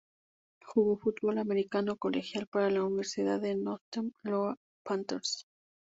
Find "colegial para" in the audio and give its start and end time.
1.95-2.71